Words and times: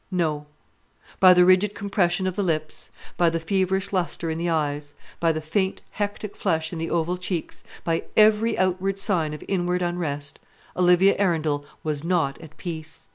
No; 0.09 0.47
by 1.19 1.35
the 1.35 1.45
rigid 1.45 1.75
compression 1.75 2.25
of 2.25 2.35
the 2.35 2.41
lips, 2.41 2.89
by 3.17 3.29
the 3.29 3.39
feverish 3.39 3.93
lustre 3.93 4.31
in 4.31 4.39
the 4.39 4.49
eyes, 4.49 4.95
by 5.19 5.31
the 5.31 5.41
faint 5.41 5.83
hectic 5.91 6.35
flush 6.35 6.73
in 6.73 6.79
the 6.79 6.89
oval 6.89 7.19
cheeks, 7.19 7.63
by 7.83 8.05
every 8.17 8.57
outward 8.57 8.97
sign 8.97 9.31
of 9.31 9.43
inward 9.47 9.83
unrest, 9.83 10.39
Olivia 10.75 11.15
Arundel 11.17 11.65
was 11.83 12.03
not 12.03 12.39
at 12.41 12.57
peace! 12.57 13.09